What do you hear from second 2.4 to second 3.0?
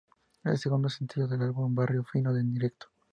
Directo.